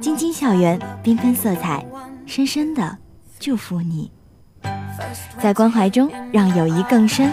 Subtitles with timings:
[0.00, 1.84] 晶晶校园，缤纷色彩，
[2.26, 2.96] 深深的
[3.38, 4.10] 祝福你。
[5.38, 7.28] 在关怀中，让友谊更深；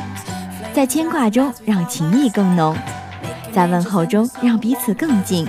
[0.74, 2.76] 在牵挂中，让情谊更浓；
[3.56, 5.48] 在问候中，让彼此更近。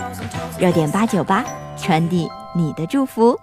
[0.61, 1.45] 热点八九八，
[1.77, 3.37] 传递你的祝福。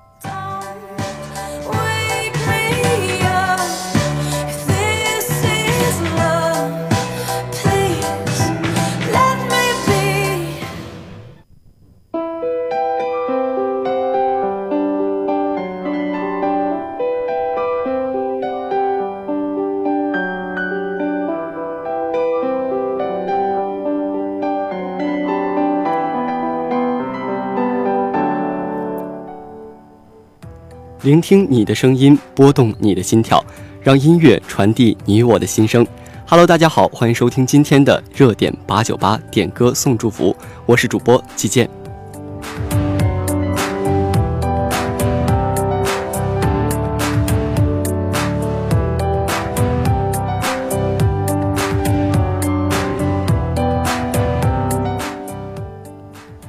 [31.06, 33.42] 聆听你的声音，拨动你的心跳，
[33.82, 35.86] 让音乐传递你我的心声。
[36.28, 41.70] Hello，大家好，欢迎收听今天的热点八九八点歌送祝福，我是主播季健。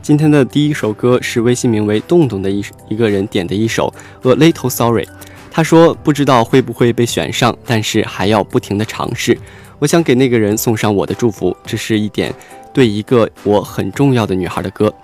[0.07, 3.93] 今天的第一首歌是微信名为“洞洞”的一一个人点的一首
[4.31, 5.03] 《A Little Sorry》，
[5.51, 9.37] 他说不知道会不会被选上，但是还要不停的尝试。
[9.81, 12.33] 我想给那个人送上我的祝福，这是一点
[12.73, 14.95] 对一个我很重要的女孩的歌，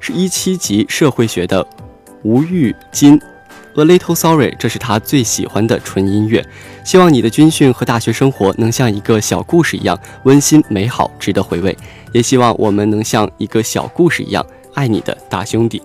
[0.00, 1.66] 是一七级社会学的
[2.22, 3.20] 吴玉金。
[3.80, 6.44] A little sorry，这是他最喜欢的纯音乐。
[6.84, 11.76] 希望你的军训和大学生活能像一个小故事一样温馨美好，值得回味。
[12.12, 14.44] 也希望我们能像一个小故事一样，
[14.74, 15.80] 爱你的大兄弟。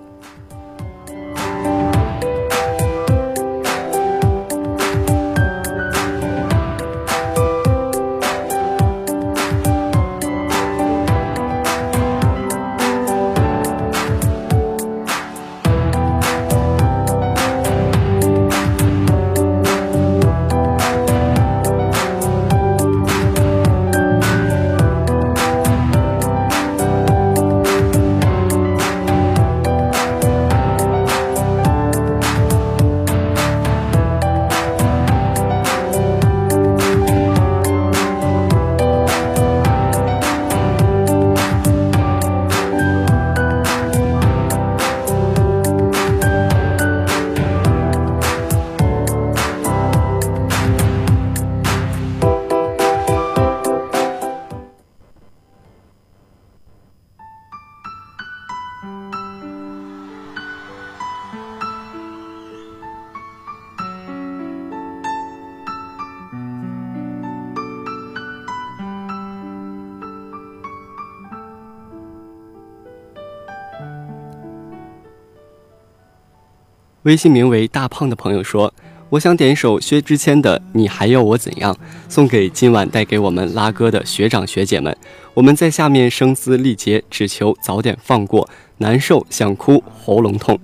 [77.03, 78.73] 微信名为大胖的朋友说
[79.09, 81.73] ：“我想点一首薛之谦的《你还要我怎样》，
[82.07, 84.95] 送给今晚带给我们拉歌的学长学姐们。
[85.33, 88.47] 我们在下面声嘶力竭，只求早点放过，
[88.77, 90.57] 难受想哭，喉咙痛。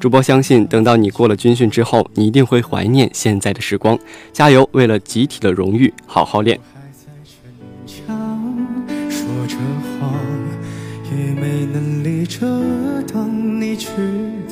[0.00, 3.98] 主播相信，等到你过了军训之后，你一定会怀念现在的时光。
[4.32, 6.58] 加油，为了集体的荣誉，好好练。”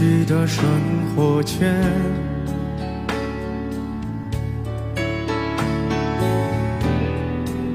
[0.00, 0.64] 新的生
[1.16, 1.74] 活圈，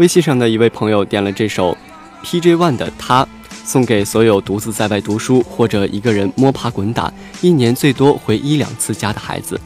[0.00, 1.76] 微信上的一位朋友点了这首
[2.22, 3.22] P J One 的《他》，
[3.66, 9.60] 送给所有独自在外读书或者一个人摸爬滚打，一年最多回一两次家的孩子。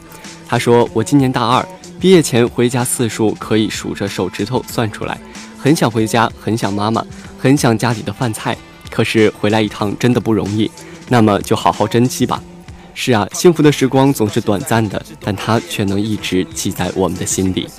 [0.45, 1.65] 他说：“我今年大二，
[2.01, 5.17] 毕业前回家次数可以数着手指头算出来。
[5.57, 7.01] 很想回家，很想妈妈，
[7.39, 8.57] 很想家里的饭菜。
[8.91, 10.69] 可是回来一趟真的不容易，
[11.07, 12.43] 那么就好好珍惜吧。”
[12.93, 17.69] 是啊，幸福的时光总是短暂的，但它却能一直记在我们的心里。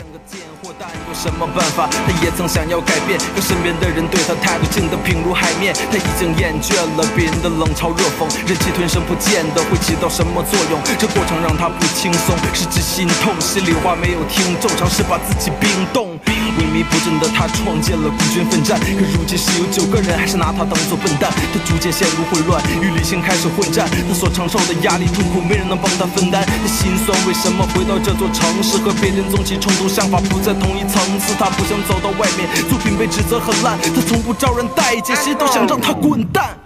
[0.87, 1.89] 看有什么办法？
[2.07, 5.75] 他也曾想要改变，可身边的人对他态度，竟得平如海面。
[5.91, 10.81] 他已经厌倦了别人的冷嘲热讽，忍气吞声不见得会起到什么作用。
[10.99, 13.35] 这过程让他不轻松，甚至心痛。
[13.41, 16.17] 心里话没有听，众，尝试把自己冰冻。
[16.57, 21.31] 萎靡不振的他创建了孤军奋战，可如今是有九个人，还是拿他当做笨蛋？
[21.53, 23.89] 他逐渐陷入混乱，与理性开始混战。
[24.09, 26.45] 他所承受的压力、痛苦，没人能帮他分担。
[26.45, 31.35] 他心酸，为什么回到这座城市和别人纵起冲突，想法不在同一层次？
[31.39, 36.57] 他不想走到外面，作品被指责很烂，他从不招人待见，谁都想让他滚蛋。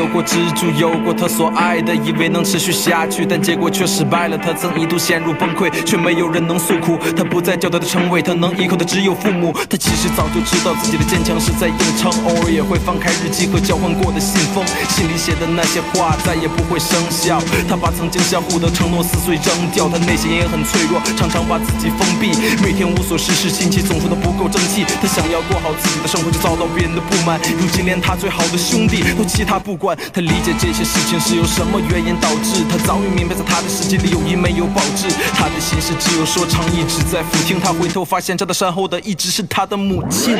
[0.00, 4.38] 有过支柱，有过他所爱的，以为能持续下去，但结果却失败了。
[4.38, 6.98] 他曾一度陷入崩溃，却没有人能诉苦。
[7.14, 9.52] 他不再叫他的称谓，他能依靠的只有父母。
[9.68, 17.38] 他其实早就知道自己的坚强是在硬撑，偶尔也会翻开日记和交换过的信封，心里写的那些话再也不会生效。
[17.68, 22.32] 他把曾经相互的承诺撕碎扔掉，他内心也很脆弱，常常把自己封闭，
[22.64, 24.82] 每天无所事事，亲戚总说的不够争气。
[25.02, 27.38] 他想要过好自己的生活，却遭到别人的不满。
[27.60, 29.89] 如今连他最好的兄弟都弃他不管。
[30.12, 32.62] 他理解这些事情是由什么原因导致。
[32.68, 35.06] 他早已明白，在他的世界里友谊没有保质。
[35.34, 37.60] 他的心事只有说唱一直在抚听。
[37.60, 40.38] 他回头发现站在身后的一直是他的母亲。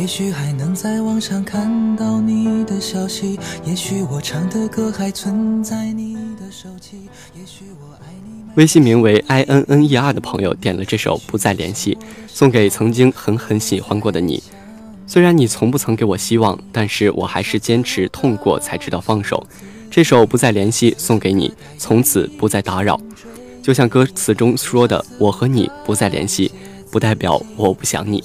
[0.00, 2.58] 也许许许还还能在在网上看到你你你。
[2.64, 3.38] 的的的消息，
[4.06, 5.64] 我我唱歌存
[6.50, 7.08] 手机，
[8.00, 8.06] 爱
[8.56, 14.42] 微信名为 I N N E R 的朋友点了这首《不再联系》，送给曾经狠狠喜欢过的你。
[15.06, 19.46] 虽然你从不曾给我希望，但是我还是坚持痛过才知道放手。
[19.90, 22.98] 这首《不再联系》送给你，从此不再打扰。
[23.62, 26.50] 就像歌词中说的：“我和你不再联系，
[26.90, 28.24] 不代表我不想你。”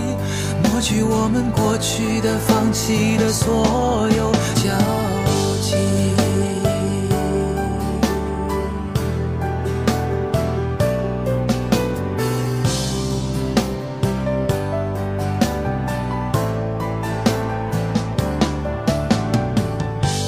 [0.81, 4.75] 去我们过去的放弃的所有交
[5.61, 5.77] 集，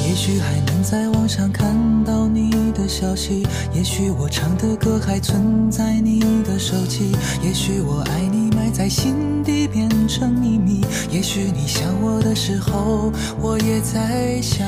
[0.08, 3.42] 也许还能在网上看到你的消息，
[3.74, 9.93] 也许我唱的歌还存在你的手机，也许我爱你埋在心底边。
[10.08, 14.68] 成秘密，也许你想我的时候，我也在想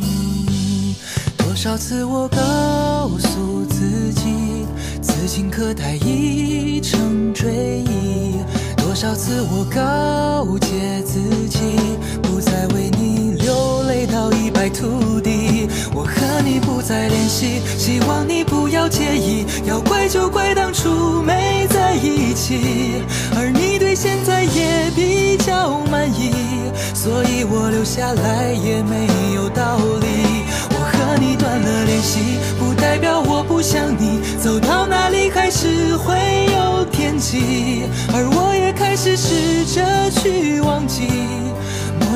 [0.00, 0.94] 你。
[1.38, 4.66] 多少次我告诉自己，
[5.02, 8.36] 此情可待已成追忆。
[8.76, 11.58] 多少次我告诫自己，
[12.22, 13.43] 不再为你。
[13.94, 16.12] 累到一败涂地，我和
[16.44, 19.46] 你不再联系，希望你不要介意。
[19.64, 22.98] 要怪就怪当初没在一起，
[23.36, 26.32] 而你对现在也比较满意，
[26.92, 30.06] 所以我留下来也没有道理。
[30.74, 31.93] 我和你断了联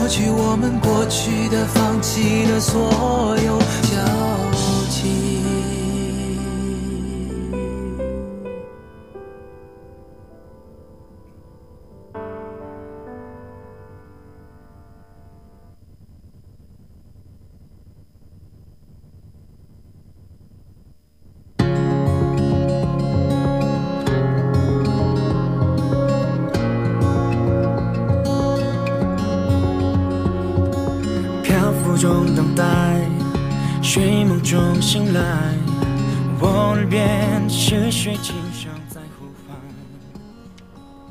[0.00, 2.80] 抹去，我们过去的，放弃的所
[3.44, 4.49] 有。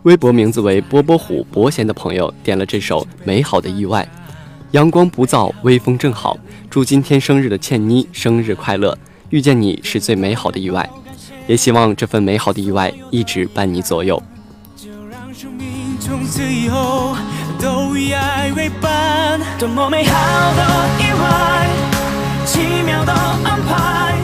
[0.03, 4.05] 微博名字为“波波虎伯贤”的朋友点了这首《美好的意外》。
[4.71, 6.37] 阳光不燥，微风正好，
[6.69, 8.97] 祝今天生日的倩妮生日快乐！
[9.29, 10.87] 遇见你是最美好的意外，
[11.47, 14.21] 也希望这份美好的意外一直伴你左右。
[22.51, 24.15] 奇妙的安排，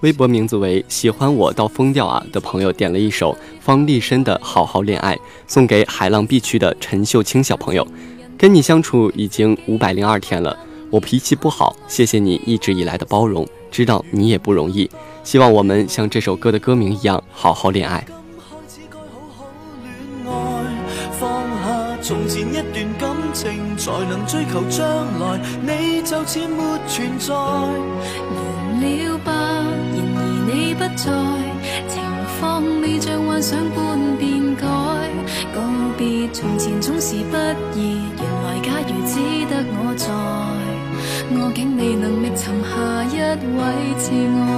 [0.00, 5.14] 微博名字为“喜欢我到疯掉啊”的朋友点了一首方力申的《好好恋爱》，
[5.46, 7.86] 送给海浪 B 区的陈秀清小朋友。
[8.36, 10.56] 跟你相处已经五百零二天了，
[10.90, 13.46] 我脾气不好，谢谢你一直以来的包容。
[13.72, 14.88] 知道你也不容易
[15.24, 18.04] 希望我们像这首歌的歌名一样好好恋爱
[21.18, 24.86] 放下从前一段感情才能追求将
[25.18, 29.32] 来你就似没存在完了吧
[29.94, 31.12] 然而你不在
[31.88, 32.02] 情
[32.38, 34.66] 况未将幻想般变改
[35.54, 35.60] 告
[35.96, 37.36] 别从前总是不
[37.78, 40.61] 易原来假如只得我在
[41.34, 42.68] 我竟未能觅寻下
[43.06, 43.62] 一位
[43.98, 44.06] 挚
[44.38, 44.50] 爱，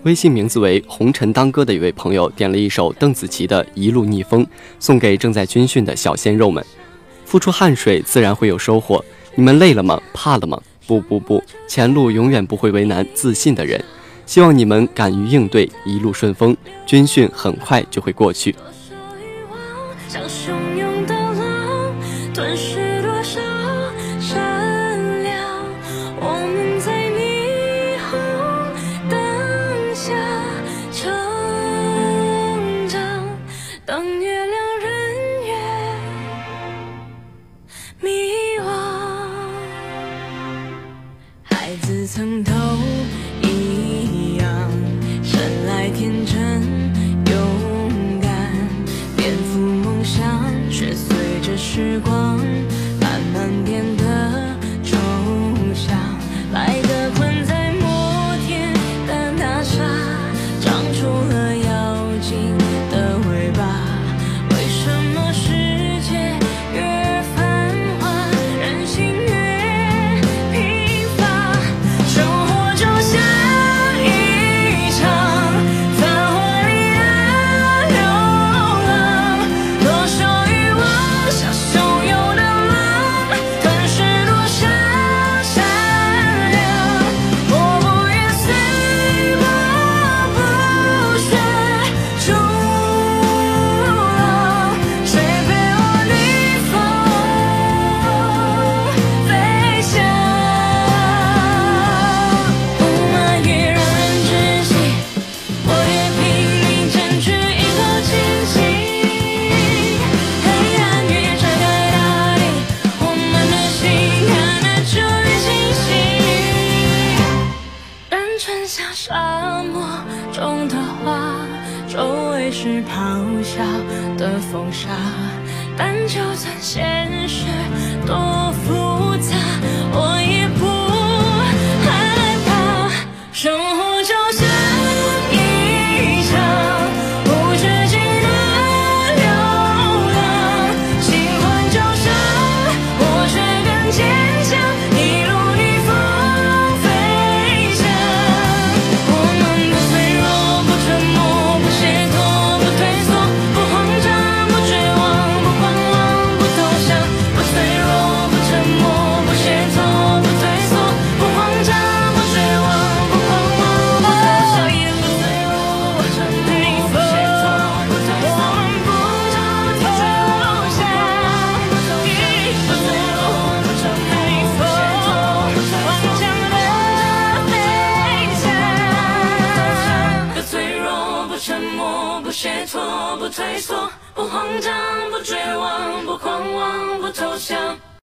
[0.04, 4.46] 微信名字为红尘当歌的一位朋友点了一首邓紫棋的一路逆风
[4.78, 6.64] 送给正在军训的小鲜肉们
[7.24, 9.04] 付出汗水自然会有收获
[9.36, 10.00] 你们累了吗？
[10.12, 10.60] 怕了吗？
[10.86, 13.82] 不不不，前路永远不会为难自信的人。
[14.26, 16.56] 希望你们敢于应对，一路顺风。
[16.86, 18.54] 军训很快就会过去。